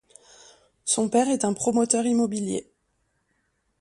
Son 0.83 1.09
père 1.09 1.29
est 1.29 1.45
un 1.45 1.53
promoteur 1.53 2.07
immobilier. 2.07 2.71